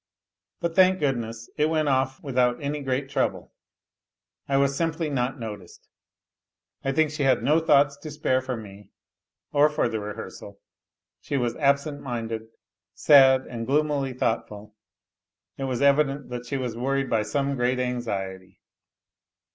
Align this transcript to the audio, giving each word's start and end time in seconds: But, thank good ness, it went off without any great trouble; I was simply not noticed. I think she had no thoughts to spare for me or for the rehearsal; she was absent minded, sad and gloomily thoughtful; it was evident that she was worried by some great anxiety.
But, 0.61 0.75
thank 0.75 0.97
good 0.97 1.15
ness, 1.19 1.47
it 1.57 1.69
went 1.69 1.87
off 1.87 2.23
without 2.23 2.59
any 2.59 2.81
great 2.81 3.07
trouble; 3.07 3.53
I 4.49 4.57
was 4.57 4.75
simply 4.75 5.11
not 5.11 5.39
noticed. 5.39 5.89
I 6.83 6.91
think 6.91 7.11
she 7.11 7.21
had 7.21 7.43
no 7.43 7.59
thoughts 7.59 7.97
to 7.97 8.09
spare 8.09 8.41
for 8.41 8.57
me 8.57 8.89
or 9.51 9.69
for 9.69 9.87
the 9.87 9.99
rehearsal; 9.99 10.59
she 11.19 11.37
was 11.37 11.55
absent 11.57 12.01
minded, 12.01 12.47
sad 12.95 13.45
and 13.45 13.67
gloomily 13.67 14.13
thoughtful; 14.13 14.75
it 15.59 15.65
was 15.65 15.83
evident 15.83 16.29
that 16.29 16.47
she 16.47 16.57
was 16.57 16.75
worried 16.75 17.07
by 17.07 17.21
some 17.21 17.55
great 17.55 17.77
anxiety. 17.79 18.59